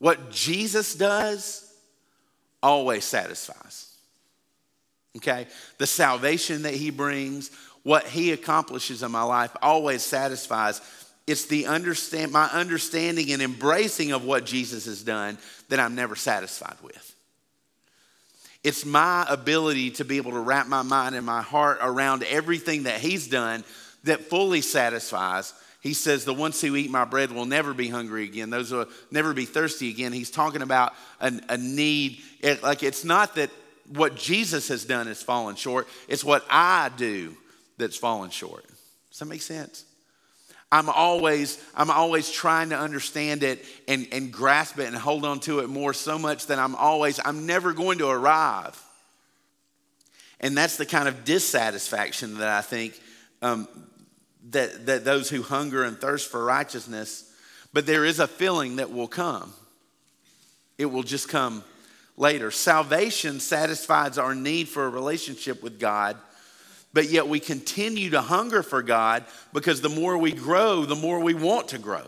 [0.00, 1.66] what Jesus does
[2.62, 3.90] always satisfies
[5.16, 5.46] okay?
[5.78, 7.50] The salvation that he brings,
[7.82, 10.80] what he accomplishes in my life always satisfies.
[11.26, 15.38] It's the understand my understanding and embracing of what Jesus has done
[15.68, 17.14] that I'm never satisfied with.
[18.62, 22.82] It's my ability to be able to wrap my mind and my heart around everything
[22.82, 23.64] that he's done
[24.04, 25.54] that fully satisfies.
[25.80, 28.50] He says, The ones who eat my bread will never be hungry again.
[28.50, 30.12] Those will never be thirsty again.
[30.12, 32.20] He's talking about a, a need.
[32.40, 33.50] It, like, it's not that
[33.88, 35.88] what Jesus has done has fallen short.
[36.06, 37.36] It's what I do
[37.80, 38.66] that's fallen short.
[39.10, 39.84] Does that make sense?
[40.72, 45.40] I'm always, I'm always trying to understand it and, and grasp it and hold on
[45.40, 48.80] to it more so much that I'm always, I'm never going to arrive.
[50.40, 52.98] And that's the kind of dissatisfaction that I think
[53.42, 53.68] um,
[54.50, 57.30] that, that those who hunger and thirst for righteousness,
[57.72, 59.52] but there is a feeling that will come.
[60.78, 61.64] It will just come
[62.16, 62.50] later.
[62.50, 66.16] Salvation satisfies our need for a relationship with God,
[66.92, 71.20] but yet we continue to hunger for God because the more we grow, the more
[71.20, 72.06] we want to grow.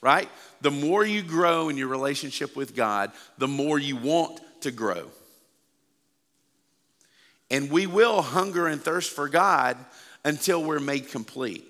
[0.00, 0.28] Right?
[0.60, 5.10] The more you grow in your relationship with God, the more you want to grow.
[7.50, 9.76] And we will hunger and thirst for God
[10.24, 11.64] until we're made complete.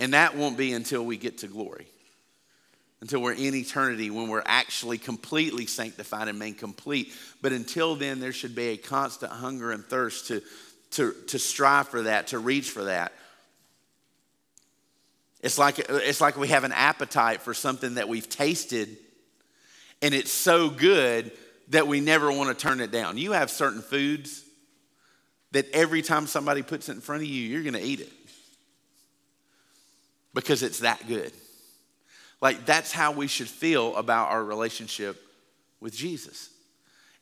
[0.00, 1.88] And that won't be until we get to glory
[3.00, 7.12] until we're in eternity when we're actually completely sanctified and made complete.
[7.40, 10.42] But until then, there should be a constant hunger and thirst to,
[10.92, 13.12] to, to strive for that, to reach for that.
[15.40, 18.96] It's like, it's like we have an appetite for something that we've tasted
[20.02, 21.32] and it's so good
[21.68, 23.18] that we never want to turn it down.
[23.18, 24.44] You have certain foods
[25.52, 28.12] that every time somebody puts it in front of you, you're going to eat it
[30.34, 31.32] because it's that good.
[32.40, 35.20] Like, that's how we should feel about our relationship
[35.80, 36.50] with Jesus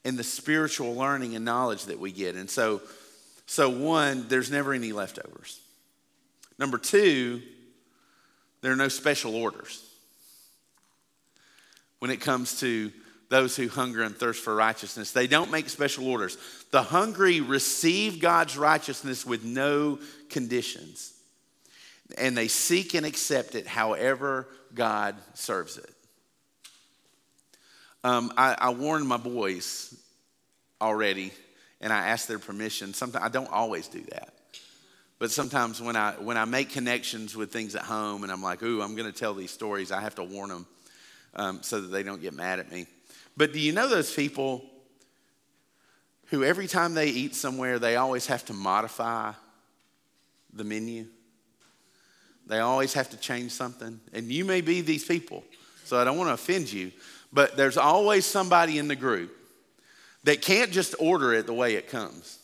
[0.05, 2.35] and the spiritual learning and knowledge that we get.
[2.35, 2.81] And so,
[3.47, 5.61] so one, there's never any leftovers.
[6.59, 7.43] Number two,
[8.67, 9.81] There are no special orders
[12.01, 12.91] when it comes to
[13.29, 15.13] those who hunger and thirst for righteousness.
[15.13, 16.37] They don't make special orders.
[16.73, 20.01] The hungry receive God's righteousness with no
[20.31, 21.13] conditions,
[22.17, 25.91] and they seek and accept it however God serves it.
[28.05, 29.95] Um, I, I my boys
[30.81, 31.33] already,
[31.81, 32.95] and I ask their permission.
[32.95, 34.33] Sometimes I don't always do that.
[35.19, 38.63] But sometimes when I when I make connections with things at home and I'm like,
[38.63, 40.67] ooh, I'm going to tell these stories, I have to warn them
[41.35, 42.87] um, so that they don't get mad at me.
[43.37, 44.65] But do you know those people
[46.27, 49.33] who every time they eat somewhere, they always have to modify
[50.53, 51.07] the menu?
[52.47, 54.01] They always have to change something.
[54.13, 55.45] And you may be these people,
[55.85, 56.93] so I don't want to offend you,
[57.33, 59.37] but there's always somebody in the group
[60.25, 62.39] that can't just order it the way it comes.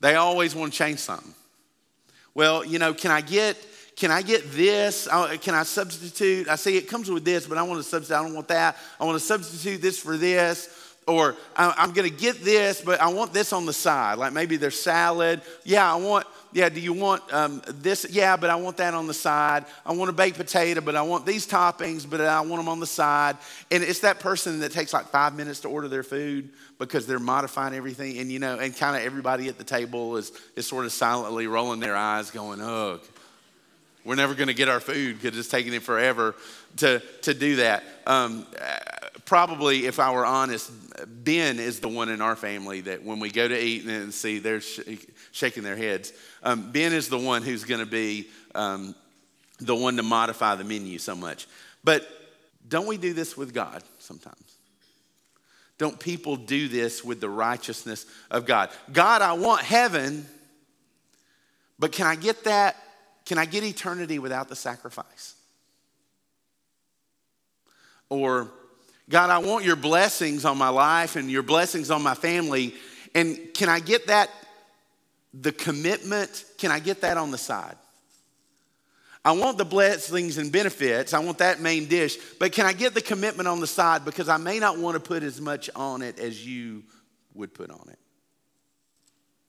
[0.00, 1.34] They always want to change something.
[2.34, 3.56] Well, you know, can I get
[3.96, 5.06] can I get this?
[5.06, 6.48] Uh, can I substitute?
[6.48, 8.18] I say it comes with this, but I want to substitute.
[8.18, 8.78] I don't want that.
[8.98, 10.74] I want to substitute this for this.
[11.06, 14.16] Or I'm going to get this, but I want this on the side.
[14.16, 15.42] Like maybe there's salad.
[15.64, 18.06] Yeah, I want, yeah, do you want um, this?
[18.10, 19.66] Yeah, but I want that on the side.
[19.86, 22.80] I want a baked potato, but I want these toppings, but I want them on
[22.80, 23.36] the side.
[23.70, 27.18] And it's that person that takes like five minutes to order their food because they're
[27.18, 28.18] modifying everything.
[28.18, 31.46] And, you know, and kind of everybody at the table is, is sort of silently
[31.46, 33.00] rolling their eyes, going, ugh.
[34.04, 36.34] We're never going to get our food because it's taking it forever
[36.78, 37.84] to, to do that.
[38.06, 38.46] Um,
[39.26, 40.70] probably, if I were honest,
[41.06, 44.38] Ben is the one in our family that when we go to eat and see
[44.38, 44.80] they're sh-
[45.32, 48.94] shaking their heads, um, Ben is the one who's going to be um,
[49.58, 51.46] the one to modify the menu so much.
[51.84, 52.08] But
[52.66, 54.36] don't we do this with God sometimes?
[55.76, 58.70] Don't people do this with the righteousness of God?
[58.92, 60.26] God, I want heaven,
[61.78, 62.76] but can I get that
[63.30, 65.36] can I get eternity without the sacrifice?
[68.08, 68.50] Or,
[69.08, 72.74] God, I want your blessings on my life and your blessings on my family.
[73.14, 74.30] And can I get that,
[75.32, 77.76] the commitment, can I get that on the side?
[79.24, 81.14] I want the blessings and benefits.
[81.14, 82.18] I want that main dish.
[82.40, 85.00] But can I get the commitment on the side because I may not want to
[85.00, 86.82] put as much on it as you
[87.34, 87.98] would put on it?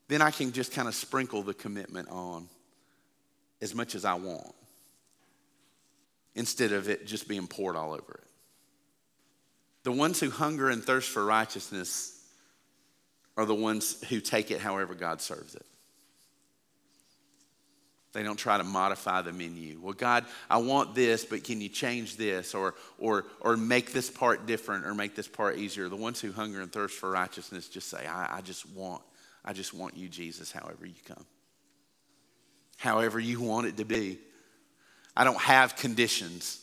[0.08, 2.48] Then I can just kind of sprinkle the commitment on
[3.62, 4.56] as much as I want
[6.36, 8.28] instead of it just being poured all over it.
[9.84, 12.18] The ones who hunger and thirst for righteousness
[13.38, 15.66] are the ones who take it however God serves it.
[18.14, 19.80] They don't try to modify the menu.
[19.82, 24.10] Well, God, I want this, but can you change this or, or, or make this
[24.10, 25.88] part different or make this part easier?
[25.88, 29.02] The ones who hunger and thirst for righteousness just say, I, I just want,
[29.46, 31.26] I just want you, Jesus, however you come
[32.82, 34.18] however you want it to be.
[35.16, 36.60] I don't have conditions.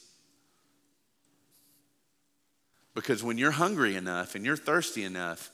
[2.92, 5.48] Because when you're hungry enough and you're thirsty enough,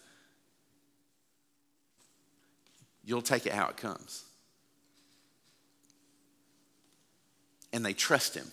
[3.04, 4.24] you'll take it how it comes.
[7.74, 8.50] And they trust him.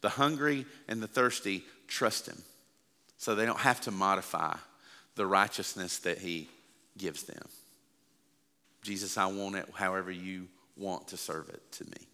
[0.00, 2.40] The hungry and the thirsty trust him.
[3.18, 4.56] So they don't have to modify
[5.16, 6.48] the righteousness that he
[6.96, 7.46] gives them.
[8.86, 10.46] Jesus, I want it however you
[10.76, 12.06] want to serve it to me.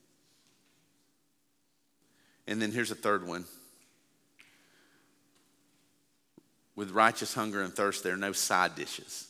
[2.46, 3.44] And then here's a third one.
[6.74, 9.28] With righteous hunger and thirst, there are no side dishes.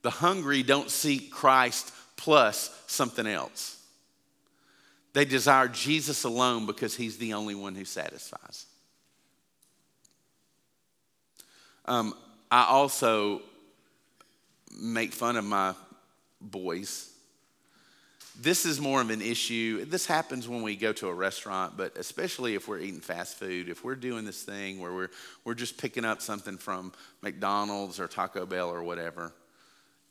[0.00, 3.82] The hungry don't seek Christ plus something else.
[5.12, 8.64] They desire Jesus alone because he's the only one who satisfies.
[11.84, 12.14] Um,
[12.50, 13.42] I also
[14.78, 15.74] make fun of my
[16.40, 17.10] boys.
[18.38, 19.84] This is more of an issue.
[19.86, 23.70] This happens when we go to a restaurant, but especially if we're eating fast food,
[23.70, 25.10] if we're doing this thing where we're,
[25.44, 29.32] we're just picking up something from McDonald's or Taco Bell or whatever.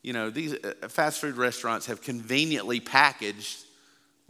[0.02, 3.63] You know, these uh, fast food restaurants have conveniently packaged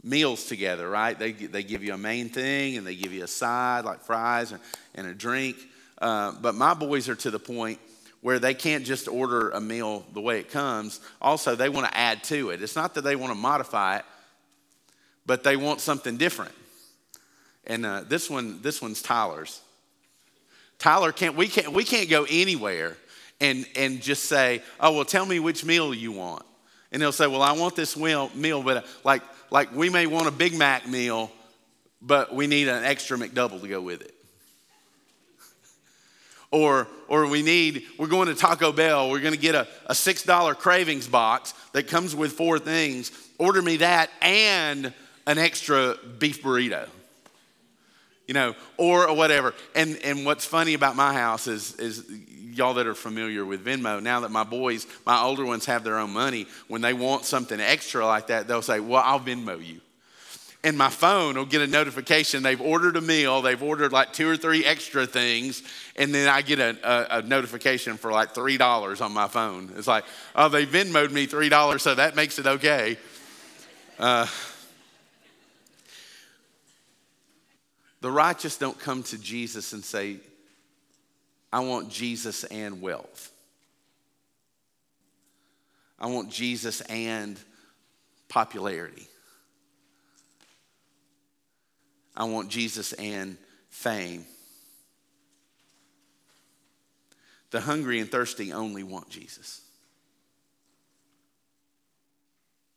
[0.02, 1.18] meals together, right?
[1.18, 4.52] They, they give you a main thing and they give you a side like fries
[4.52, 4.60] and,
[4.94, 5.56] and a drink.
[5.98, 7.80] Uh, but my boys are to the point
[8.26, 10.98] where they can't just order a meal the way it comes.
[11.22, 12.60] Also, they want to add to it.
[12.60, 14.04] It's not that they want to modify it,
[15.26, 16.50] but they want something different.
[17.68, 19.60] And uh, this one, this one's Tyler's.
[20.80, 21.36] Tyler can't.
[21.36, 21.72] We can't.
[21.72, 22.96] We can't go anywhere
[23.40, 26.44] and and just say, "Oh, well, tell me which meal you want."
[26.90, 29.22] And they'll say, "Well, I want this meal, meal, but uh, like
[29.52, 31.30] like we may want a Big Mac meal,
[32.02, 34.15] but we need an extra McDouble to go with it."
[36.50, 39.94] Or, or we need, we're going to Taco Bell, we're going to get a, a
[39.94, 43.10] $6 cravings box that comes with four things.
[43.38, 44.92] Order me that and
[45.26, 46.88] an extra beef burrito.
[48.26, 49.54] You know, or, or whatever.
[49.74, 52.04] And, and what's funny about my house is, is
[52.52, 55.98] y'all that are familiar with Venmo, now that my boys, my older ones have their
[55.98, 59.80] own money, when they want something extra like that, they'll say, Well, I'll Venmo you
[60.66, 64.28] and my phone will get a notification they've ordered a meal, they've ordered like two
[64.28, 65.62] or three extra things,
[65.94, 69.72] and then I get a, a, a notification for like $3 on my phone.
[69.76, 70.04] It's like,
[70.34, 72.98] oh, they Venmoed me $3, so that makes it okay.
[73.96, 74.26] Uh,
[78.00, 80.16] the righteous don't come to Jesus and say,
[81.52, 83.30] I want Jesus and wealth.
[86.00, 87.38] I want Jesus and
[88.28, 89.06] popularity.
[92.16, 93.36] I want Jesus and
[93.68, 94.24] fame.
[97.50, 99.60] The hungry and thirsty only want Jesus.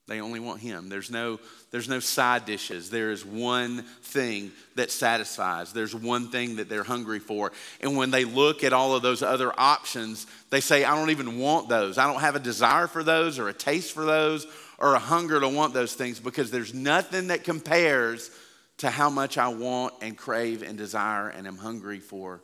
[0.10, 0.90] They only want him.
[0.90, 2.90] There's no, there's no side dishes.
[2.90, 5.72] There is one thing that satisfies.
[5.72, 7.52] There's one thing that they're hungry for.
[7.80, 11.38] And when they look at all of those other options, they say, I don't even
[11.38, 12.00] want those.
[12.00, 14.48] I don't have a desire for those or a taste for those
[14.80, 18.32] or a hunger to want those things because there's nothing that compares
[18.80, 22.42] to how much I want and crave and desire and am hungry for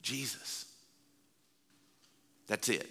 [0.00, 0.64] Jesus.
[2.46, 2.88] That's it.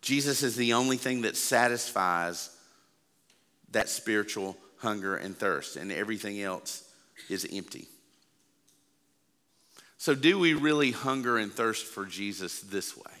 [0.00, 2.56] Jesus is the only thing that satisfies
[3.72, 6.88] that spiritual hunger and thirst, and everything else
[7.28, 7.86] is empty.
[9.98, 13.12] So, do we really hunger and thirst for Jesus this way?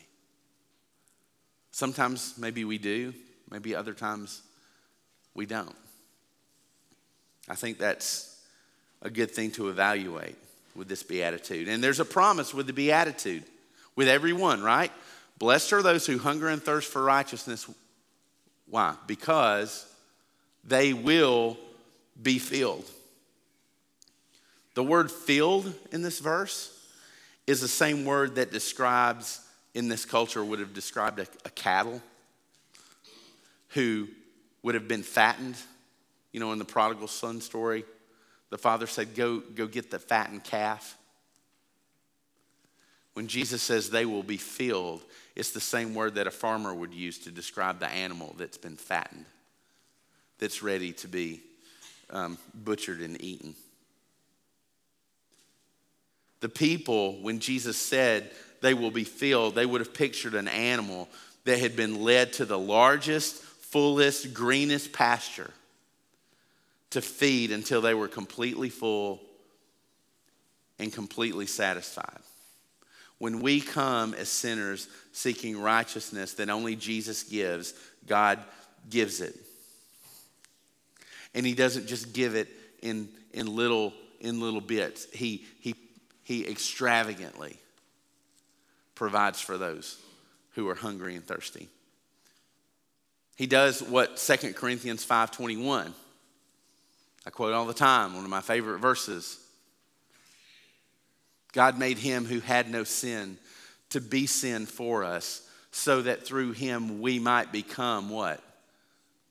[1.70, 3.12] Sometimes maybe we do,
[3.50, 4.42] maybe other times
[5.34, 5.76] we don't.
[7.50, 8.40] I think that's
[9.02, 10.36] a good thing to evaluate
[10.76, 11.66] with this beatitude.
[11.66, 13.42] And there's a promise with the beatitude
[13.96, 14.92] with everyone, right?
[15.36, 17.68] Blessed are those who hunger and thirst for righteousness.
[18.68, 18.94] Why?
[19.08, 19.84] Because
[20.62, 21.56] they will
[22.22, 22.84] be filled.
[24.74, 26.72] The word filled in this verse
[27.48, 29.40] is the same word that describes,
[29.74, 32.00] in this culture, would have described a, a cattle
[33.70, 34.06] who
[34.62, 35.56] would have been fattened
[36.32, 37.84] you know, in the prodigal son story,
[38.50, 40.96] the father said, Go, go get the fattened calf.
[43.14, 45.02] When Jesus says they will be filled,
[45.34, 48.76] it's the same word that a farmer would use to describe the animal that's been
[48.76, 49.26] fattened,
[50.38, 51.40] that's ready to be
[52.10, 53.54] um, butchered and eaten.
[56.40, 58.30] The people, when Jesus said
[58.62, 61.08] they will be filled, they would have pictured an animal
[61.44, 65.50] that had been led to the largest, fullest, greenest pasture
[66.90, 69.20] to feed until they were completely full
[70.78, 72.18] and completely satisfied.
[73.18, 77.74] When we come as sinners seeking righteousness that only Jesus gives,
[78.06, 78.38] God
[78.88, 79.36] gives it.
[81.34, 82.48] And He doesn't just give it
[82.82, 85.74] in, in, little, in little bits, He, he,
[86.24, 87.58] he extravagantly
[88.94, 89.98] provides for those
[90.54, 91.68] who are hungry and thirsty.
[93.36, 95.92] He does what 2 Corinthians 5:21
[97.26, 99.38] I quote all the time, one of my favorite verses.
[101.52, 103.36] God made him who had no sin
[103.90, 105.42] to be sin for us,
[105.72, 108.42] so that through him we might become what?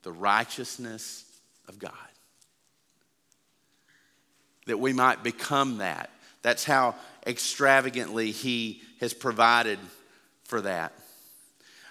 [0.03, 1.25] The righteousness
[1.67, 1.93] of God.
[4.67, 6.09] That we might become that.
[6.41, 9.79] That's how extravagantly he has provided
[10.43, 10.93] for that.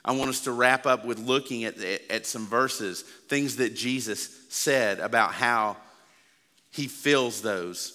[0.04, 1.78] I want us to wrap up with looking at,
[2.08, 5.76] at some verses, things that Jesus said about how
[6.78, 7.94] he fills those.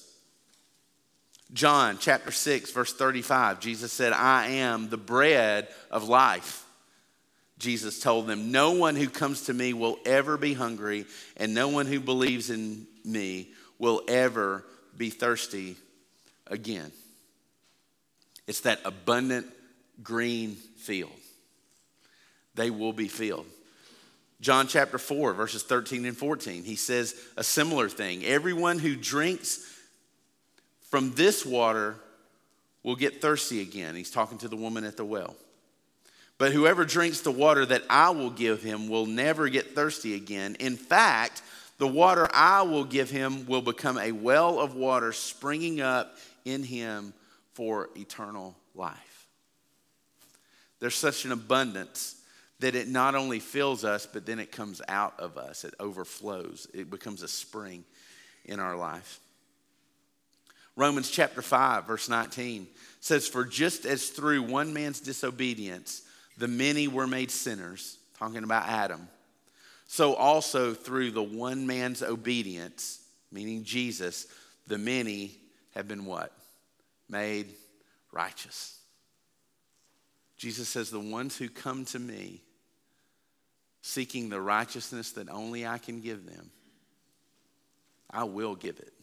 [1.54, 6.66] John chapter 6, verse 35, Jesus said, I am the bread of life.
[7.60, 11.06] Jesus told them, No one who comes to me will ever be hungry,
[11.38, 14.66] and no one who believes in me will ever
[14.98, 15.78] be thirsty
[16.48, 16.92] again.
[18.48, 19.48] It's that abundant
[20.02, 21.12] green field.
[22.56, 23.46] They will be filled.
[24.44, 28.26] John chapter 4, verses 13 and 14, he says a similar thing.
[28.26, 29.66] Everyone who drinks
[30.90, 31.96] from this water
[32.84, 33.96] will get thirsty again.
[33.96, 35.34] He's talking to the woman at the well.
[36.38, 40.58] But whoever drinks the water that I will give him will never get thirsty again.
[40.60, 41.42] In fact,
[41.78, 46.64] the water I will give him will become a well of water springing up in
[46.64, 47.14] him
[47.54, 49.28] for eternal life.
[50.82, 52.18] There's such an abundance
[52.64, 55.66] that it not only fills us, but then it comes out of us.
[55.66, 56.66] It overflows.
[56.74, 57.84] It becomes a spring
[58.46, 59.20] in our life.
[60.78, 62.68] Romans chapter 5, verse 19
[63.02, 66.04] says, For just as through one man's disobedience
[66.38, 69.10] the many were made sinners, talking about Adam,
[69.86, 74.26] so also through the one man's obedience, meaning Jesus,
[74.68, 75.36] the many
[75.76, 76.32] have been what?
[77.10, 77.48] Made
[78.14, 78.80] righteous.
[80.38, 82.42] Jesus says, The ones who come to me
[83.86, 86.50] seeking the righteousness that only I can give them,
[88.10, 88.94] I will give it.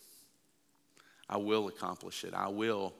[1.28, 2.32] I will accomplish it.
[2.34, 2.94] I will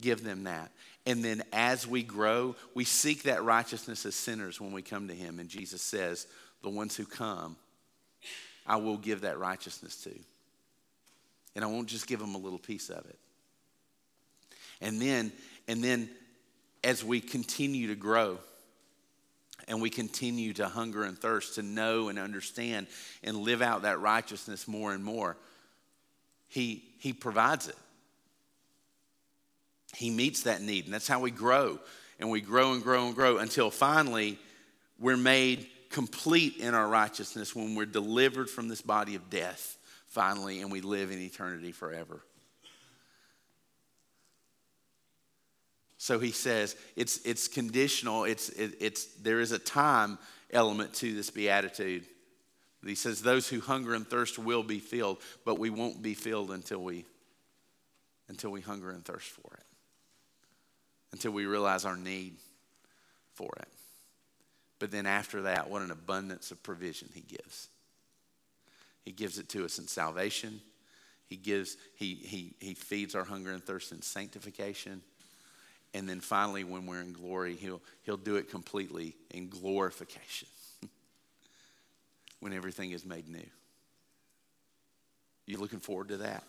[0.00, 0.70] give them that.
[1.04, 5.14] And then as we grow, we seek that righteousness as sinners when we come to
[5.14, 5.40] Him.
[5.40, 6.28] And Jesus says,
[6.62, 7.56] The ones who come,
[8.64, 10.14] I will give that righteousness to.
[11.56, 13.18] And I won't just give them a little piece of it.
[14.80, 15.32] And then,
[15.66, 16.08] and then
[16.84, 18.38] as we continue to grow,
[19.68, 22.86] and we continue to hunger and thirst to know and understand
[23.22, 25.36] and live out that righteousness more and more,
[26.48, 27.76] He, he provides it.
[29.94, 30.86] He meets that need.
[30.86, 31.78] And that's how we grow.
[32.18, 34.38] And we grow and grow and grow until finally
[34.98, 40.60] we're made complete in our righteousness when we're delivered from this body of death, finally,
[40.60, 42.20] and we live in eternity forever.
[45.98, 50.18] So he says it's, it's conditional, it's, it, it's, there is a time
[50.50, 52.04] element to this beatitude.
[52.86, 56.52] He says, Those who hunger and thirst will be filled, but we won't be filled
[56.52, 57.04] until we,
[58.28, 59.64] until we hunger and thirst for it,
[61.12, 62.36] until we realize our need
[63.34, 63.68] for it.
[64.78, 67.68] But then after that, what an abundance of provision he gives.
[69.04, 70.60] He gives it to us in salvation.
[71.26, 75.02] He gives, he, he, he feeds our hunger and thirst in sanctification.
[75.94, 80.48] And then finally, when we're in glory, he'll, he'll do it completely in glorification
[82.40, 83.46] when everything is made new.
[85.46, 86.44] You looking forward to that?